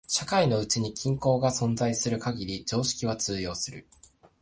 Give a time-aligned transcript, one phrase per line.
[0.07, 3.85] 社会のうちに均衡が存在する限り常識は通用する。